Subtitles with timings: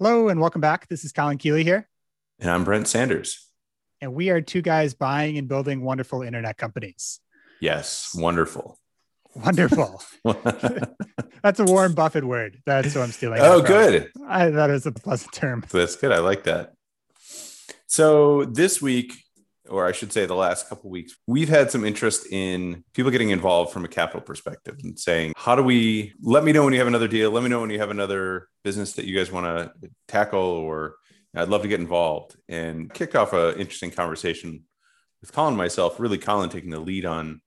[0.00, 0.86] Hello and welcome back.
[0.86, 1.88] This is Colin Keeley here.
[2.38, 3.48] And I'm Brent Sanders.
[4.00, 7.18] And we are two guys buying and building wonderful internet companies.
[7.60, 8.78] Yes, wonderful.
[9.34, 10.00] Wonderful.
[11.42, 12.62] That's a Warren Buffett word.
[12.64, 13.40] That's what I'm stealing.
[13.42, 14.12] Oh, good.
[14.24, 15.64] I thought it was a pleasant term.
[15.68, 16.12] That's good.
[16.12, 16.74] I like that.
[17.88, 19.14] So this week,
[19.68, 23.30] or I should say the last couple weeks, we've had some interest in people getting
[23.30, 26.78] involved from a capital perspective and saying, how do we let me know when you
[26.78, 27.30] have another deal?
[27.30, 30.96] Let me know when you have another business that you guys want to tackle, or
[31.34, 32.36] I'd love to get involved.
[32.48, 34.64] And kicked off an interesting conversation
[35.20, 37.40] with Colin myself, really Colin taking the lead on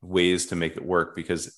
[0.00, 1.56] ways to make it work because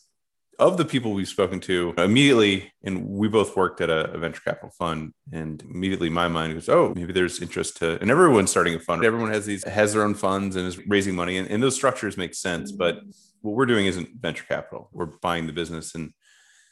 [0.58, 4.40] of the people we've spoken to immediately, and we both worked at a, a, venture
[4.40, 8.74] capital fund, and immediately my mind goes, oh, maybe there's interest to, and everyone's starting
[8.74, 9.04] a fund.
[9.04, 12.16] Everyone has these has their own funds and is raising money, and, and those structures
[12.16, 12.70] make sense.
[12.70, 12.78] Mm-hmm.
[12.78, 13.00] But
[13.42, 15.94] what we're doing isn't venture capital; we're buying the business.
[15.94, 16.12] And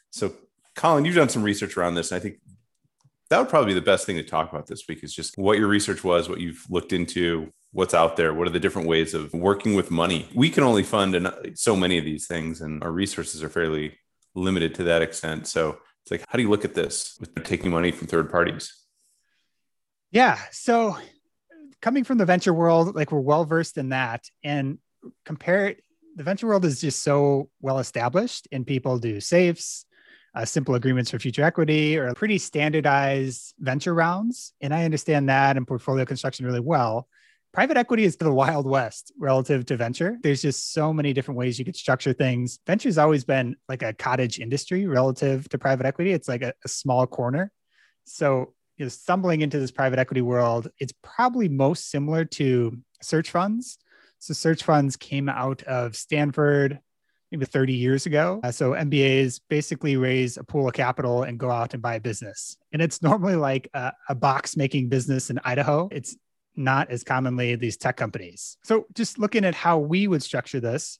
[0.09, 0.33] so,
[0.75, 2.39] Colin, you've done some research around this, and I think
[3.29, 5.57] that would probably be the best thing to talk about this week is just what
[5.57, 9.13] your research was, what you've looked into, what's out there what are the different ways
[9.13, 10.29] of working with money?
[10.33, 13.97] We can only fund so many of these things and our resources are fairly
[14.35, 15.47] limited to that extent.
[15.47, 18.73] So it's like how do you look at this with taking money from third parties?
[20.11, 20.97] Yeah so
[21.81, 24.77] coming from the venture world like we're well versed in that and
[25.25, 25.75] compare
[26.15, 29.85] the venture world is just so well established and people do safes
[30.35, 35.57] uh, simple agreements for future equity or pretty standardized venture rounds and i understand that
[35.57, 37.07] and portfolio construction really well
[37.53, 40.17] private equity is the wild west relative to venture.
[40.23, 42.59] There's just so many different ways you could structure things.
[42.65, 46.11] Venture's always been like a cottage industry relative to private equity.
[46.11, 47.51] It's like a, a small corner.
[48.05, 53.29] So, you know, stumbling into this private equity world, it's probably most similar to search
[53.29, 53.77] funds.
[54.17, 56.79] So, search funds came out of Stanford
[57.31, 58.41] maybe 30 years ago.
[58.43, 61.99] Uh, so, MBAs basically raise a pool of capital and go out and buy a
[61.99, 62.57] business.
[62.71, 65.87] And it's normally like a, a box making business in Idaho.
[65.91, 66.17] It's
[66.55, 68.57] not as commonly these tech companies.
[68.63, 70.99] So just looking at how we would structure this,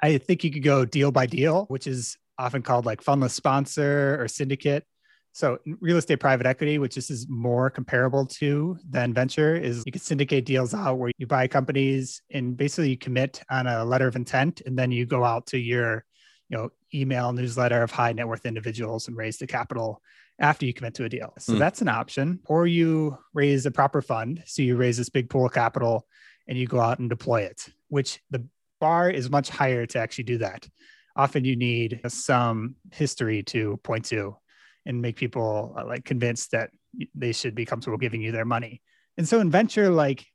[0.00, 4.20] I think you could go deal by deal, which is often called like fundless sponsor
[4.20, 4.84] or syndicate.
[5.32, 9.90] So real estate private equity, which this is more comparable to than venture, is you
[9.90, 14.06] can syndicate deals out where you buy companies and basically you commit on a letter
[14.06, 16.04] of intent, and then you go out to your,
[16.48, 20.00] you know, email newsletter of high net worth individuals and raise the capital
[20.38, 21.32] after you commit to a deal.
[21.38, 21.58] So mm.
[21.58, 22.40] that's an option.
[22.46, 24.42] Or you raise a proper fund.
[24.46, 26.06] So you raise this big pool of capital
[26.48, 28.44] and you go out and deploy it, which the
[28.80, 30.68] bar is much higher to actually do that.
[31.16, 34.36] Often you need some history to point to
[34.84, 36.70] and make people uh, like convinced that
[37.14, 38.82] they should be comfortable giving you their money.
[39.16, 40.26] And so in venture, like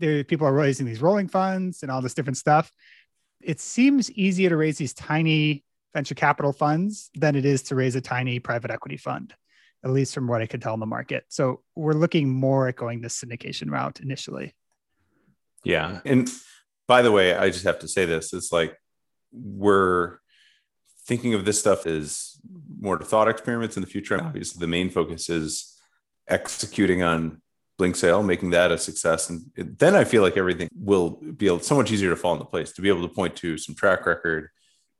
[0.00, 2.70] there people are raising these rolling funds and all this different stuff.
[3.40, 5.64] It seems easier to raise these tiny
[5.96, 9.32] venture capital funds than it is to raise a tiny private equity fund,
[9.82, 11.24] at least from what I could tell in the market.
[11.28, 14.54] So we're looking more at going this syndication route initially.
[15.64, 16.00] Yeah.
[16.04, 16.30] And
[16.86, 18.76] by the way, I just have to say this it's like
[19.32, 20.18] we're
[21.06, 22.38] thinking of this stuff as
[22.78, 24.22] more to thought experiments in the future.
[24.22, 25.80] Obviously, the main focus is
[26.28, 27.40] executing on
[27.80, 29.30] Blinksale, making that a success.
[29.30, 32.72] And then I feel like everything will be so much easier to fall into place
[32.72, 34.50] to be able to point to some track record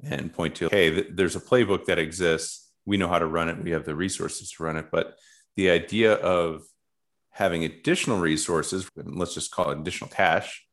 [0.03, 2.71] and point to, hey, th- there's a playbook that exists.
[2.85, 3.63] We know how to run it.
[3.63, 4.87] We have the resources to run it.
[4.91, 5.17] But
[5.57, 6.63] the idea of
[7.31, 10.65] having additional resources, let's just call it additional cash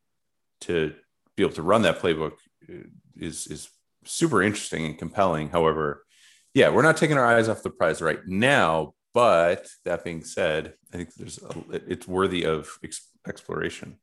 [0.62, 0.94] to
[1.36, 2.32] be able to run that playbook
[2.68, 2.84] uh,
[3.16, 3.68] is, is
[4.04, 5.48] super interesting and compelling.
[5.48, 6.04] However,
[6.52, 8.94] yeah, we're not taking our eyes off the prize right now.
[9.14, 13.98] But that being said, I think there's a, it's worthy of ex- exploration.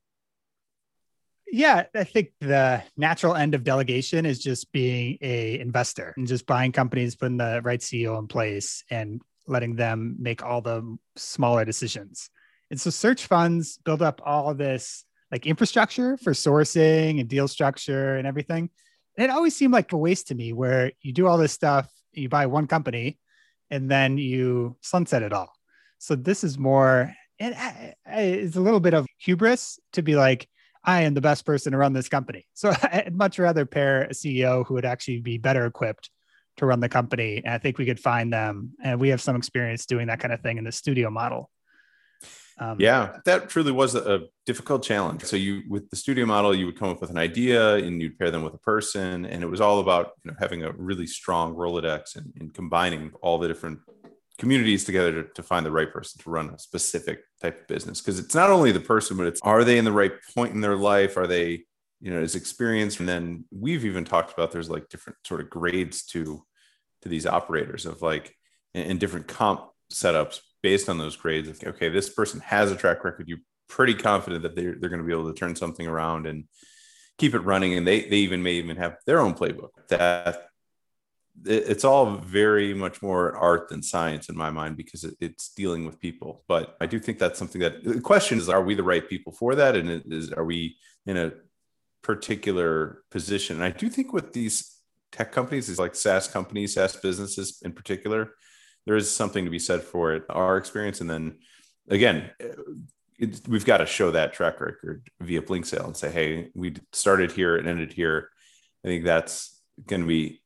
[1.53, 6.45] Yeah, I think the natural end of delegation is just being a investor and just
[6.45, 11.65] buying companies, putting the right CEO in place, and letting them make all the smaller
[11.65, 12.29] decisions.
[12.69, 18.15] And so search funds build up all this like infrastructure for sourcing and deal structure
[18.15, 18.69] and everything.
[19.17, 21.91] And it always seemed like a waste to me where you do all this stuff,
[22.13, 23.19] you buy one company,
[23.69, 25.51] and then you sunset it all.
[25.97, 30.47] So this is more, it, it's a little bit of hubris to be like,
[30.83, 32.47] I am the best person to run this company.
[32.53, 36.09] So I'd much rather pair a CEO who would actually be better equipped
[36.57, 37.37] to run the company.
[37.37, 38.71] And I think we could find them.
[38.83, 41.49] And we have some experience doing that kind of thing in the studio model.
[42.59, 45.23] Um, yeah, that truly was a, difficult challenge.
[45.23, 48.17] So you, with the studio model, you would come up with an idea and you'd
[48.17, 51.05] pair them with a person, and it was all about you know having a really
[51.05, 53.79] strong Rolodex and, and combining all the different
[54.41, 58.01] communities together to, to find the right person to run a specific type of business
[58.01, 60.59] because it's not only the person but it's are they in the right point in
[60.59, 61.63] their life are they
[62.01, 65.49] you know is experienced and then we've even talked about there's like different sort of
[65.49, 66.43] grades to
[67.01, 68.35] to these operators of like
[68.73, 71.63] in different comp setups based on those grades.
[71.63, 73.27] Okay, this person has a track record.
[73.27, 76.45] You're pretty confident that they're, they're going to be able to turn something around and
[77.17, 77.75] keep it running.
[77.75, 80.47] And they, they even may even have their own playbook that
[81.45, 85.99] it's all very much more art than science in my mind because it's dealing with
[85.99, 86.43] people.
[86.47, 89.33] But I do think that's something that the question is: Are we the right people
[89.33, 89.75] for that?
[89.75, 91.33] And is are we in a
[92.01, 93.57] particular position?
[93.57, 94.77] And I do think with these
[95.11, 98.31] tech companies, these like SaaS companies, SaaS businesses in particular,
[98.85, 100.23] there is something to be said for it.
[100.29, 101.39] Our experience, and then
[101.89, 106.75] again, eh, we've got to show that track record via Blinksale and say, hey, we
[106.91, 108.29] started here and ended here.
[108.83, 110.40] I think that's going to be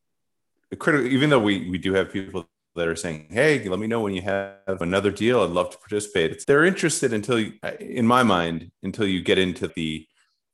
[0.79, 4.01] critical, even though we, we do have people that are saying, Hey, let me know
[4.01, 5.41] when you have another deal.
[5.41, 6.31] I'd love to participate.
[6.31, 10.07] It's, they're interested until you, in my mind, until you get into the,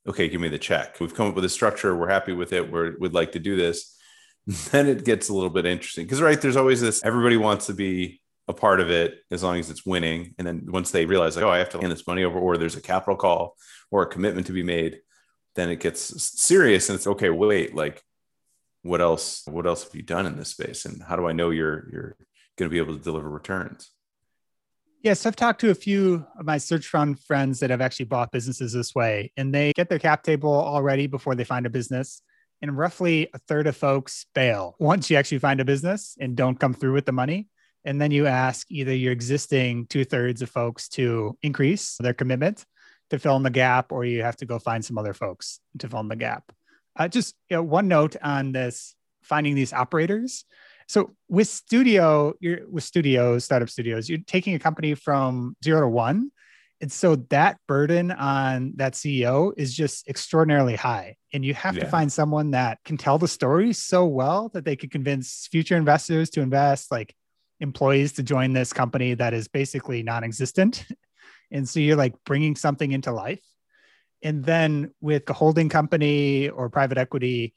[0.06, 1.00] okay, give me the check.
[1.00, 1.96] We've come up with a structure.
[1.96, 2.70] We're happy with it.
[2.70, 3.96] we would like to do this.
[4.72, 7.74] Then it gets a little bit interesting because, right, there's always this, everybody wants to
[7.74, 10.34] be a part of it as long as it's winning.
[10.36, 12.56] And then once they realize like, oh, I have to hand this money over, or
[12.56, 13.56] there's a capital call
[13.92, 15.00] or a commitment to be made,
[15.54, 16.00] then it gets
[16.40, 16.88] serious.
[16.88, 18.02] And it's okay, wait, like
[18.82, 20.84] what else what else have you done in this space?
[20.84, 22.16] And how do i know you're you're
[22.56, 23.90] going to be able to deliver returns?
[25.02, 28.32] Yes i've talked to a few of my search fund friends that have actually bought
[28.32, 32.22] businesses this way and they get their cap table already before they find a business
[32.62, 36.60] and roughly a third of folks bail once you actually find a business and don't
[36.60, 37.48] come through with the money.
[37.84, 42.64] And then you ask either your existing two-thirds of folks to increase their commitment
[43.10, 45.88] to fill in the gap or you have to go find some other folks to
[45.88, 46.52] fill in the gap
[46.96, 50.44] uh, just you know, one note on this finding these operators.
[50.88, 55.88] So with studio, you're with studios, startup studios, you're taking a company from zero to
[55.88, 56.30] one.
[56.80, 61.16] And so that burden on that CEO is just extraordinarily high.
[61.32, 61.84] And you have yeah.
[61.84, 65.76] to find someone that can tell the story so well that they can convince future
[65.76, 67.14] investors to invest, like
[67.60, 70.84] employees to join this company that is basically non existent.
[71.54, 73.44] And so you're like bringing something into life.
[74.22, 77.54] And then with a holding company or private equity,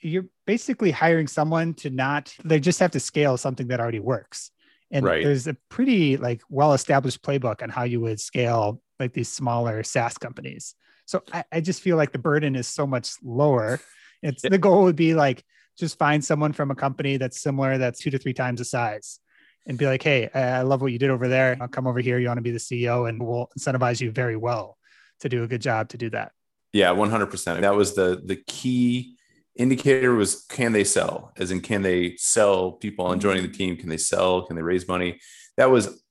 [0.00, 4.50] you're basically hiring someone to not, they just have to scale something that already works.
[4.90, 5.22] And right.
[5.22, 10.18] there's a pretty like well-established playbook on how you would scale like these smaller SaaS
[10.18, 10.74] companies.
[11.06, 13.80] So I, I just feel like the burden is so much lower.
[14.22, 15.44] It's the goal would be like
[15.78, 19.18] just find someone from a company that's similar, that's two to three times the size
[19.66, 21.56] and be like, hey, I love what you did over there.
[21.60, 22.18] I'll come over here.
[22.18, 24.76] You want to be the CEO and we'll incentivize you very well
[25.22, 26.32] to do a good job to do that.
[26.72, 27.60] Yeah, 100%.
[27.60, 29.16] That was the the key
[29.56, 31.32] indicator was can they sell?
[31.36, 33.20] As in can they sell people on mm-hmm.
[33.20, 33.76] joining the team?
[33.76, 34.42] Can they sell?
[34.42, 35.20] Can they raise money?
[35.56, 36.02] That was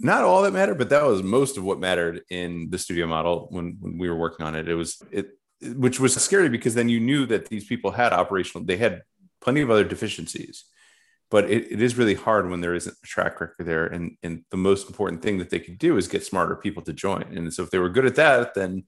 [0.00, 3.48] not all that mattered, but that was most of what mattered in the studio model
[3.50, 4.68] when when we were working on it.
[4.68, 5.28] It was it
[5.62, 9.02] which was scary because then you knew that these people had operational they had
[9.40, 10.64] plenty of other deficiencies
[11.34, 14.44] but it, it is really hard when there isn't a track record there and and
[14.52, 17.24] the most important thing that they could do is get smarter people to join.
[17.36, 18.84] And so if they were good at that then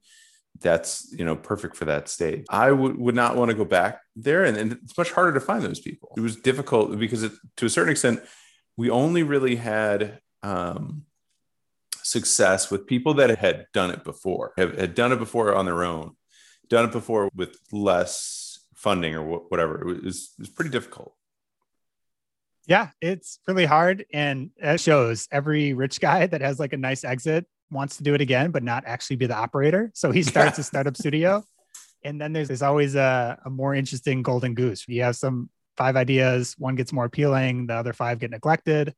[0.60, 4.00] that's you know perfect for that stage i would, would not want to go back
[4.14, 6.14] there and, and it's much harder to find those people.
[6.16, 8.20] It was difficult because it, to a certain extent
[8.76, 11.02] we only really had um,
[12.16, 15.82] success with people that had done it before have, had done it before on their
[15.82, 16.14] own
[16.68, 19.80] done it before with less funding or whatever.
[19.80, 21.16] It was, it was pretty difficult
[22.66, 24.04] yeah, it's really hard.
[24.12, 28.14] And it shows every rich guy that has like a nice exit wants to do
[28.14, 29.90] it again, but not actually be the operator.
[29.94, 30.60] So he starts yeah.
[30.62, 31.44] a startup studio.
[32.04, 34.86] And then there's, there's always a, a more interesting golden goose.
[34.86, 38.94] You have some five ideas, one gets more appealing, the other five get neglected.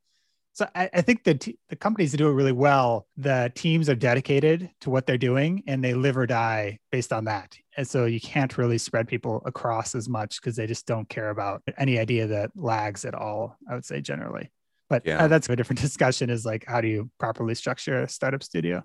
[0.59, 3.89] So I, I think the t- the companies that do it really well, the teams
[3.89, 7.57] are dedicated to what they're doing and they live or die based on that.
[7.77, 11.31] And so you can't really spread people across as much because they just don't care
[11.31, 13.57] about any idea that lags at all.
[13.71, 14.51] I would say generally,
[14.91, 15.23] but yeah.
[15.23, 16.29] uh, that's a different discussion.
[16.29, 18.83] Is like how do you properly structure a startup studio?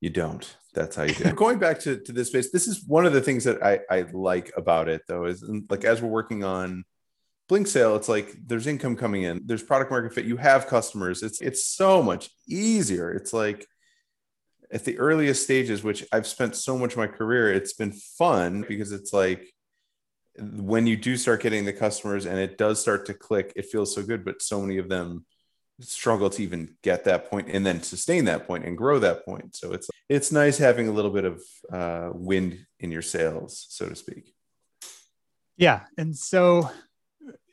[0.00, 0.56] You don't.
[0.72, 1.24] That's how you do.
[1.28, 1.36] it.
[1.36, 4.06] Going back to, to this space, this is one of the things that I, I
[4.14, 6.86] like about it though, is like as we're working on
[7.48, 11.22] Blinksale, it's like there's income coming in, there's product market fit, you have customers.
[11.22, 13.10] It's it's so much easier.
[13.12, 13.66] It's like
[14.70, 18.66] at the earliest stages, which I've spent so much of my career, it's been fun
[18.68, 19.52] because it's like
[20.38, 23.94] when you do start getting the customers and it does start to click, it feels
[23.94, 24.24] so good.
[24.24, 25.24] But so many of them
[25.80, 29.56] struggle to even get that point and then sustain that point and grow that point.
[29.56, 33.86] So it's it's nice having a little bit of uh, wind in your sails, so
[33.88, 34.34] to speak.
[35.56, 36.70] Yeah, and so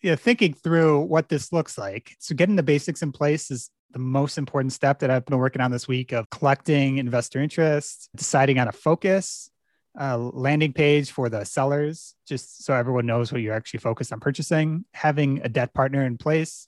[0.05, 2.15] you know, thinking through what this looks like.
[2.19, 5.63] So getting the basics in place is the most important step that I've been working
[5.63, 9.49] on this week of collecting investor interest, deciding on a focus,
[9.97, 14.19] a landing page for the sellers, just so everyone knows what you're actually focused on
[14.19, 16.67] purchasing, having a debt partner in place,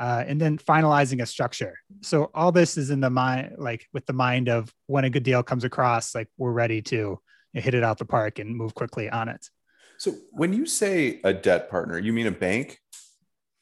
[0.00, 1.74] uh, and then finalizing a structure.
[2.00, 5.24] So all this is in the mind, like with the mind of when a good
[5.24, 7.20] deal comes across, like we're ready to
[7.52, 9.50] hit it out the park and move quickly on it.
[10.00, 12.80] So when you say a debt partner, you mean a bank?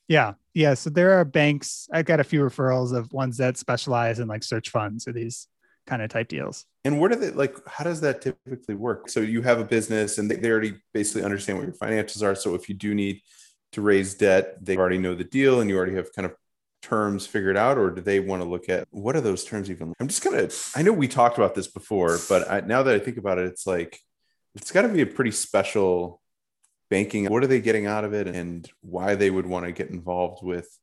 [0.07, 0.35] Yeah.
[0.55, 0.75] Yeah.
[0.75, 1.89] So there are banks.
[1.93, 5.49] I got a few referrals of ones that specialize in like search funds or these
[5.89, 6.65] kind of type deals.
[6.85, 7.57] And what are they like?
[7.67, 9.09] How does that typically work?
[9.09, 12.37] So you have a business and they, they already basically understand what your financials are.
[12.37, 13.21] So if you do need
[13.73, 16.37] to raise debt, they already know the deal and you already have kind of
[16.83, 19.93] terms figured out or do they want to look at what are those terms even
[19.99, 23.01] i'm just gonna i know we talked about this before but I, now that i
[23.01, 23.99] think about it it's like
[24.55, 26.21] it's got to be a pretty special
[26.91, 29.91] banking what are they getting out of it and why they would want to get
[29.91, 30.79] involved with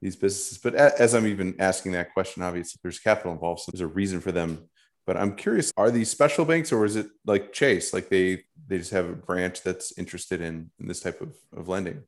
[0.00, 3.80] these businesses but as i'm even asking that question obviously there's capital involved so there's
[3.80, 4.68] a reason for them
[5.06, 8.78] but i'm curious are these special banks or is it like chase like they they
[8.78, 12.02] just have a branch that's interested in, in this type of, of lending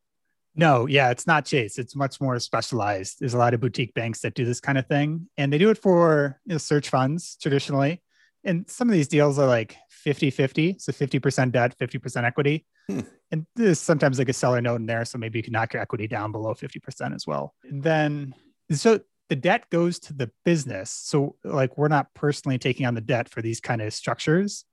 [0.59, 1.79] no, yeah, it's not Chase.
[1.79, 3.21] It's much more specialized.
[3.21, 5.71] There's a lot of boutique banks that do this kind of thing, and they do
[5.71, 8.03] it for you know, search funds traditionally.
[8.45, 10.77] And some of these deals are like 50 50.
[10.79, 12.67] So 50% debt, 50% equity.
[12.89, 13.01] Hmm.
[13.31, 15.05] And there's sometimes like a seller note in there.
[15.05, 17.55] So maybe you can knock your equity down below 50% as well.
[17.65, 18.35] And then,
[18.71, 20.91] so the debt goes to the business.
[20.91, 24.65] So, like, we're not personally taking on the debt for these kind of structures.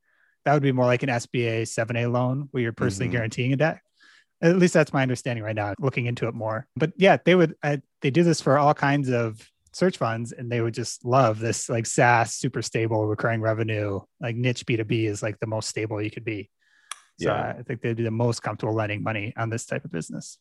[0.45, 3.17] That would be more like an SBA 7A loan where you're personally mm-hmm.
[3.17, 3.79] guaranteeing a debt.
[4.41, 6.67] At least that's my understanding right now, looking into it more.
[6.75, 10.49] But yeah, they would, uh, they do this for all kinds of search funds and
[10.49, 15.21] they would just love this like SaaS, super stable recurring revenue, like niche B2B is
[15.21, 16.49] like the most stable you could be.
[17.19, 17.55] So yeah.
[17.59, 20.37] I think they'd be the most comfortable lending money on this type of business.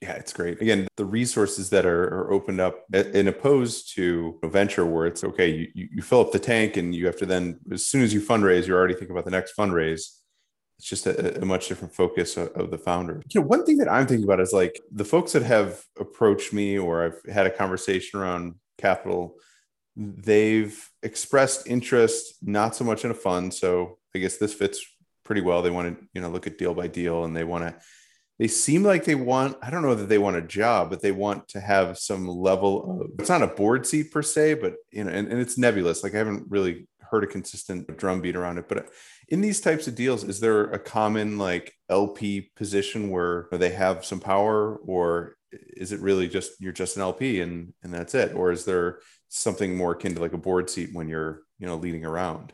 [0.00, 0.60] Yeah, it's great.
[0.60, 5.24] Again, the resources that are, are opened up and opposed to a venture where it's
[5.24, 8.14] okay, you, you fill up the tank and you have to then, as soon as
[8.14, 10.20] you fundraise, you're already thinking about the next fundraise
[10.78, 13.22] it's just a, a, much different focus of, of, the founder.
[13.30, 16.52] You know, one thing that I'm thinking about is like the folks that have approached
[16.52, 19.36] me or I've had a conversation around capital,
[19.96, 23.54] they've expressed interest not so much in a fund.
[23.54, 24.84] So I guess this fits
[25.24, 25.62] pretty well.
[25.62, 27.74] They want to, you know, look at deal by deal and they want to
[28.38, 31.12] they seem like they want i don't know that they want a job but they
[31.12, 35.04] want to have some level of it's not a board seat per se but you
[35.04, 38.68] know and, and it's nebulous like i haven't really heard a consistent drumbeat around it
[38.68, 38.88] but
[39.28, 44.04] in these types of deals is there a common like lp position where they have
[44.04, 45.36] some power or
[45.76, 48.34] is it really just you're just an lp and and that's it?
[48.34, 51.76] Or is there something more akin to like a board seat when you're you know
[51.76, 52.52] leading around?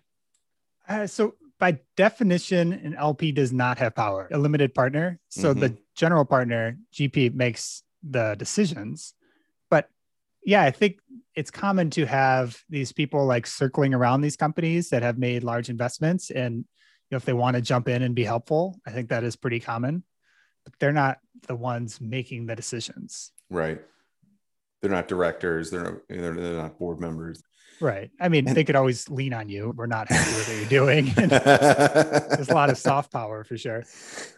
[0.88, 4.29] Uh, so by definition an lp does not have power.
[4.31, 5.19] A limited partner.
[5.29, 5.61] So mm-hmm.
[5.61, 9.14] the general partner gp makes the decisions
[10.45, 10.99] yeah i think
[11.35, 15.71] it's common to have these people like circling around these companies that have made large
[15.71, 19.09] investments and you know, if they want to jump in and be helpful i think
[19.09, 20.03] that is pretty common
[20.65, 23.33] but they're not the ones making the decisions.
[23.51, 23.81] Right.
[24.81, 27.41] They're not directors they're not, they're, they're not board members
[27.81, 28.11] Right.
[28.21, 29.73] I mean, and, they could always lean on you.
[29.76, 31.07] We're not happy with what you're doing.
[31.17, 33.85] there's a lot of soft power for sure.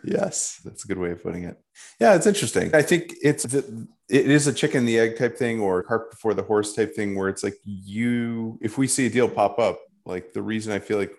[0.03, 1.61] Yes, that's a good way of putting it.
[2.01, 2.75] Yeah, it's interesting.
[2.75, 3.67] I think it's it
[4.09, 7.29] is a chicken the egg type thing or cart before the horse type thing where
[7.29, 10.99] it's like you if we see a deal pop up, like the reason I feel
[10.99, 11.15] like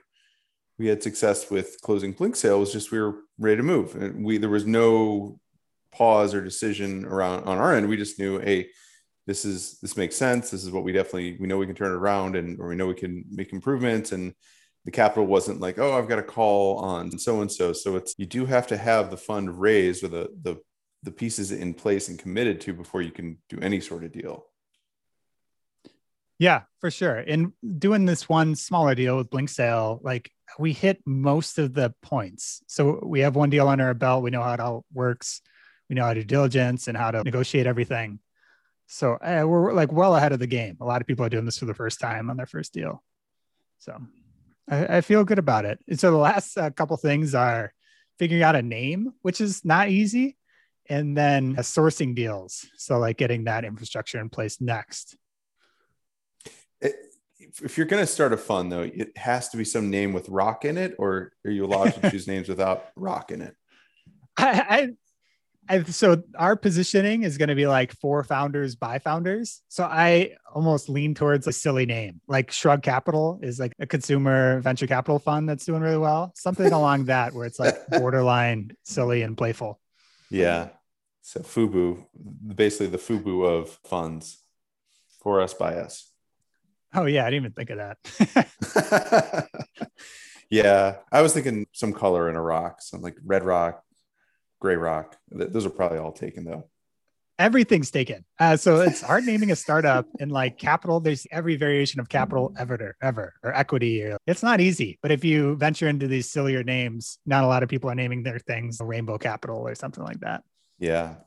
[0.78, 3.96] we had success with closing Blinksale was just we were ready to move.
[3.96, 5.40] And we there was no
[5.92, 7.88] pause or decision around on our end.
[7.88, 8.70] We just knew, hey,
[9.28, 10.52] this is this makes sense.
[10.52, 12.88] This is what we definitely we know we can turn around and or we know
[12.88, 14.12] we can make improvements.
[14.12, 14.34] And
[14.86, 18.14] the capital wasn't like oh i've got a call on so and so so it's
[18.18, 20.58] you do have to have the fund raised or the the
[21.04, 24.46] the pieces in place and committed to before you can do any sort of deal.
[26.40, 27.18] Yeah for sure.
[27.18, 32.64] And doing this one smaller deal with Blinksale like we hit most of the points.
[32.68, 34.24] So we have one deal under our belt.
[34.24, 35.42] We know how it all works.
[35.90, 38.20] We know how to do diligence and how to negotiate everything
[38.88, 40.78] so uh, we're like well ahead of the game.
[40.82, 43.04] A lot of people are doing this for the first time on their first deal.
[43.80, 44.00] So
[44.70, 45.80] I, I feel good about it.
[45.88, 47.74] And so the last uh, couple things are
[48.20, 50.38] figuring out a name, which is not easy,
[50.88, 52.66] and then uh, sourcing deals.
[52.78, 55.18] So like getting that infrastructure in place next.
[56.82, 56.96] It,
[57.64, 60.30] if you're going to start a fund, though, it has to be some name with
[60.30, 63.56] rock in it, or are you allowed to choose names without rock in it?
[64.38, 64.90] I,
[65.68, 69.62] I, so our positioning is going to be like for founders by founders.
[69.68, 74.60] So I almost lean towards a silly name, like Shrug Capital is like a consumer
[74.62, 76.32] venture capital fund that's doing really well.
[76.36, 79.80] Something along that where it's like borderline silly and playful.
[80.30, 80.70] Yeah.
[81.22, 82.06] So Fubu,
[82.56, 84.44] basically the Fubu of funds
[85.22, 86.12] for us by us.
[86.94, 89.48] Oh yeah, I didn't even think of that.
[90.50, 93.84] yeah, I was thinking some color in a rock, some like red rock,
[94.66, 95.16] Gray Rock.
[95.30, 96.68] Those are probably all taken though.
[97.38, 98.26] everything's taken.
[98.40, 101.00] Uh, so it's hard naming a startup and like capital.
[101.00, 104.02] There's every variation of capital ever, ever, or equity.
[104.02, 104.98] Or, it's not easy.
[105.04, 108.24] But if you venture into these sillier names, not a lot of people are naming
[108.24, 110.42] their things Rainbow Capital or something like that.
[110.80, 111.18] Yeah,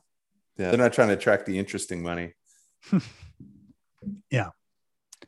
[0.57, 0.71] yeah.
[0.71, 2.33] They're not trying to attract the interesting money.
[4.29, 4.49] yeah,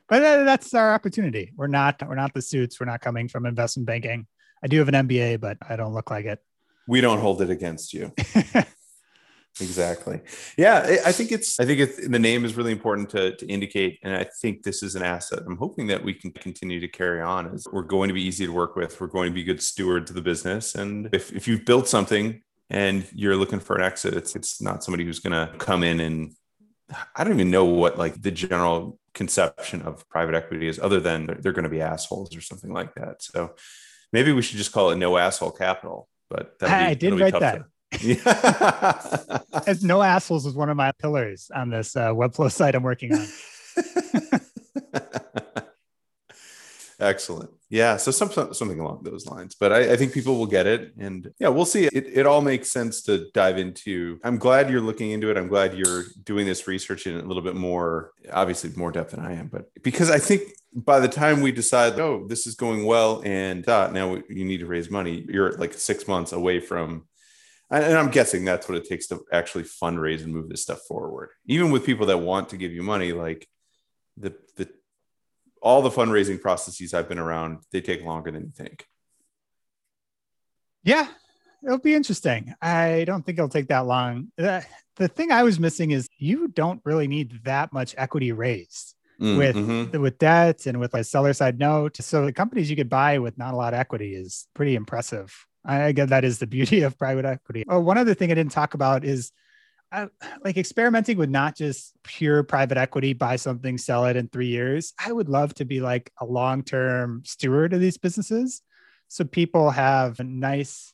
[0.09, 1.53] but that's our opportunity.
[1.55, 2.05] We're not.
[2.05, 2.77] We're not the suits.
[2.77, 4.27] We're not coming from investment banking.
[4.61, 6.39] I do have an MBA, but I don't look like it.
[6.87, 8.13] We don't hold it against you.
[9.59, 10.21] exactly.
[10.57, 13.99] Yeah i think it's i think it's the name is really important to, to indicate
[14.01, 17.21] and i think this is an asset i'm hoping that we can continue to carry
[17.21, 18.99] on as we're going to be easy to work with.
[18.99, 20.75] We're going to be good stewards of the business.
[20.75, 24.83] And if, if you've built something and you're looking for an exit it's it's not
[24.83, 26.31] somebody who's going to come in and
[27.15, 31.37] i don't even know what like the general conception of private equity is other than
[31.41, 33.21] they're going to be assholes or something like that.
[33.21, 33.55] So
[34.13, 37.65] maybe we should just call it no asshole capital but be, I did write that.
[39.67, 43.13] As no assholes is one of my pillars on this uh, Webflow site I'm working
[43.13, 43.27] on.
[47.01, 47.49] Excellent.
[47.69, 47.97] Yeah.
[47.97, 50.93] So some, something along those lines, but I, I, think people will get it.
[50.99, 51.85] And yeah, we'll see.
[51.85, 54.19] It, it all makes sense to dive into.
[54.23, 55.37] I'm glad you're looking into it.
[55.37, 59.21] I'm glad you're doing this research in a little bit more, obviously more depth than
[59.21, 60.43] I am, but because I think
[60.75, 64.59] by the time we decide, oh, this is going well and uh, now you need
[64.59, 67.07] to raise money, you're like six months away from
[67.71, 71.29] and I'm guessing that's what it takes to actually fundraise and move this stuff forward.
[71.45, 73.47] Even with people that want to give you money, like
[74.17, 74.67] the the
[75.61, 78.85] all the fundraising processes I've been around, they take longer than you think.
[80.83, 81.07] Yeah,
[81.63, 82.53] it'll be interesting.
[82.61, 84.31] I don't think it'll take that long.
[84.37, 84.65] The,
[84.95, 89.37] the thing I was missing is you don't really need that much equity raised mm,
[89.37, 90.01] with mm-hmm.
[90.01, 91.97] with debt and with a seller side note.
[91.97, 95.45] So the companies you could buy with not a lot of equity is pretty impressive.
[95.63, 97.63] I guess that is the beauty of private equity.
[97.69, 99.31] Oh, one other thing I didn't talk about is
[99.91, 100.07] uh,
[100.43, 104.93] like experimenting with not just pure private equity, buy something, sell it in three years.
[105.03, 108.61] I would love to be like a long term steward of these businesses.
[109.07, 110.93] So people have nice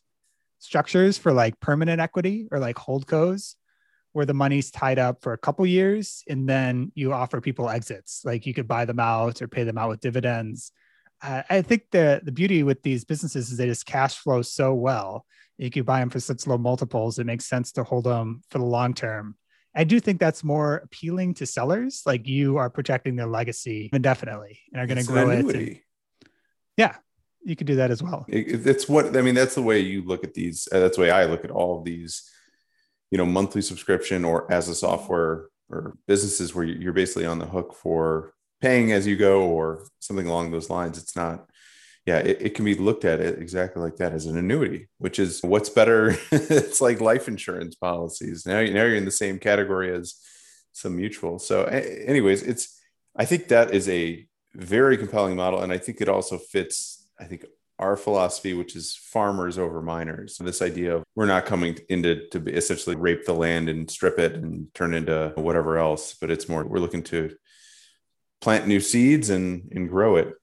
[0.60, 3.55] structures for like permanent equity or like holdcos
[4.13, 8.21] where the money's tied up for a couple years and then you offer people exits.
[8.25, 10.71] Like you could buy them out or pay them out with dividends
[11.21, 14.73] uh, I think the the beauty with these businesses is they just cash flow so
[14.73, 15.25] well.
[15.58, 17.20] You can buy them for such low multiples.
[17.20, 19.36] It makes sense to hold them for the long term.
[19.76, 22.02] I do think that's more appealing to sellers.
[22.06, 25.46] Like you are protecting their legacy indefinitely and are going to grow it.
[25.46, 25.80] And,
[26.78, 26.96] yeah,
[27.43, 28.26] you could do that as well.
[28.28, 29.36] It, it's what I mean.
[29.36, 30.67] That's the way you look at these.
[30.72, 32.30] Uh, that's the way I look at all of these.
[33.12, 37.46] You know, monthly subscription or as a software or businesses where you're basically on the
[37.46, 40.98] hook for paying as you go or something along those lines.
[40.98, 41.50] It's not,
[42.08, 45.41] yeah, it, it can be looked at exactly like that as an annuity, which is
[45.43, 46.15] what's better.
[46.32, 48.46] it's like life insurance policies.
[48.46, 50.15] Now, now you're in the same category as
[50.72, 51.38] some mutual.
[51.38, 52.80] So, anyways, it's,
[53.13, 55.60] I think that is a very compelling model.
[55.60, 57.43] And I think it also fits, I think,
[57.78, 60.38] our philosophy, which is farmers over miners.
[60.38, 64.34] This idea of we're not coming into to essentially rape the land and strip it
[64.36, 67.36] and turn into whatever else, but it's more we're looking to
[68.39, 70.34] plant new seeds and and grow it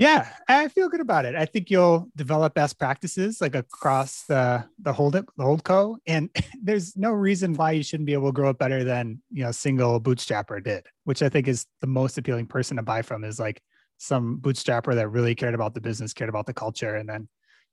[0.00, 1.36] yeah i feel good about it.
[1.36, 5.98] I think you'll develop best practices like across the the hold it the hold co
[6.06, 6.28] and
[6.62, 9.50] there's no reason why you shouldn't be able to grow it better than you know
[9.50, 13.22] a single bootstrapper did which i think is the most appealing person to buy from
[13.22, 13.62] is like
[13.98, 17.28] some bootstrapper that really cared about the business cared about the culture and then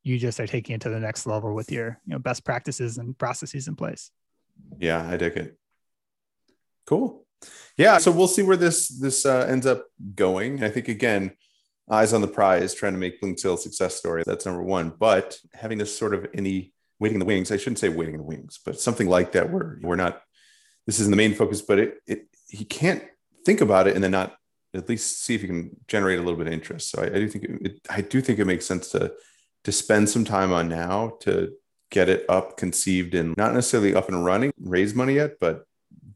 [0.08, 2.98] you just are taking it to the next level with your you know best practices
[2.98, 4.12] and processes in place.
[4.80, 5.58] Yeah i dig it.
[6.86, 7.26] Cool.
[7.78, 9.86] Yeah, so we'll see where this this uh, ends up
[10.16, 10.64] going.
[10.64, 11.32] I think again,
[11.90, 14.24] eyes on the prize, trying to make Blinksale success story.
[14.26, 14.94] That's number one.
[14.98, 18.22] But having this sort of any waiting in the wings, I shouldn't say waiting in
[18.22, 20.22] the wings, but something like that where we're not.
[20.86, 23.04] This isn't the main focus, but it it he can't
[23.46, 24.36] think about it and then not
[24.74, 26.92] at least see if you can generate a little bit of interest.
[26.92, 29.14] So I, I do think it, it, I do think it makes sense to
[29.64, 31.54] to spend some time on now to
[31.90, 35.64] get it up, conceived, and not necessarily up and running, raise money yet, but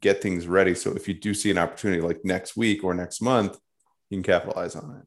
[0.00, 0.74] get things ready.
[0.74, 3.58] So if you do see an opportunity like next week or next month,
[4.10, 5.06] you can capitalize on it.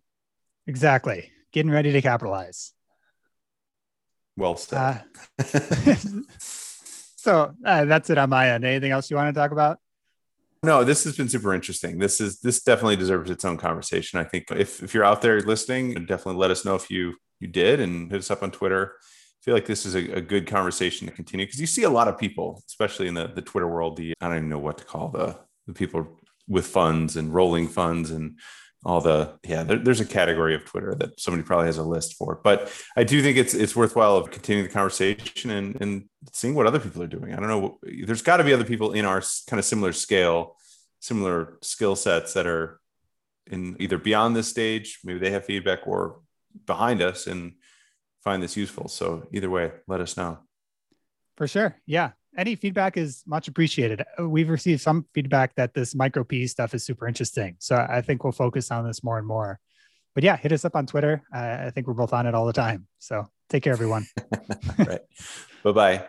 [0.68, 1.32] Exactly.
[1.52, 2.74] Getting ready to capitalize.
[4.38, 5.04] Well said.
[5.40, 5.96] Uh,
[6.38, 8.66] so uh, that's it on my end.
[8.66, 9.80] Anything else you want to talk about?
[10.64, 12.00] No, this has been super interesting.
[12.00, 14.20] This is this definitely deserves its own conversation.
[14.20, 17.48] I think if if you're out there listening, definitely let us know if you you
[17.48, 18.96] did and hit us up on Twitter
[19.46, 21.90] I feel like this is a, a good conversation to continue because you see a
[21.90, 24.80] lot of people, especially in the, the Twitter world, the I don't even know what
[24.80, 28.40] to call the the people with funds and rolling funds and
[28.86, 32.14] all the yeah there, there's a category of twitter that somebody probably has a list
[32.14, 36.56] for but i do think it's it's worthwhile of continuing the conversation and and seeing
[36.56, 37.34] what other people are doing.
[37.34, 40.58] I don't know there's got to be other people in our kind of similar scale
[41.00, 42.80] similar skill sets that are
[43.48, 46.22] in either beyond this stage maybe they have feedback or
[46.66, 47.54] behind us and
[48.24, 48.88] find this useful.
[48.88, 50.40] So either way let us know.
[51.38, 51.76] For sure.
[51.86, 54.04] Yeah any feedback is much appreciated.
[54.20, 57.56] Uh, we've received some feedback that this micro P stuff is super interesting.
[57.60, 59.60] So I think we'll focus on this more and more.
[60.14, 61.24] But yeah, hit us up on Twitter.
[61.34, 62.88] I think we're both on it all the time.
[63.00, 64.08] So take care, everyone.
[64.78, 65.02] right.
[65.64, 66.06] Bye bye.